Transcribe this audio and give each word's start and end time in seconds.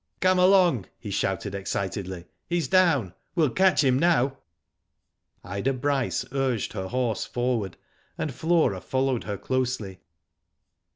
Come 0.19 0.39
along!" 0.39 0.87
he 0.97 1.11
shouted, 1.11 1.53
excitedly, 1.53 2.25
"he's 2.49 2.67
down. 2.67 3.13
We'll 3.35 3.51
catch 3.51 3.83
him 3.83 3.99
now." 3.99 4.39
Ida 5.43 5.73
Bryce 5.73 6.25
urged 6.31 6.73
her 6.73 6.87
horse 6.87 7.23
forward, 7.23 7.77
and 8.17 8.33
Flora 8.33 8.81
followed 8.81 9.25
her 9.25 9.37
closely. 9.37 9.99